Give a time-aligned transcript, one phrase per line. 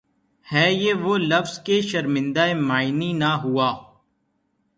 [0.47, 3.69] ہے یہ وہ لفظ کہ شرمندۂ معنی نہ ہوا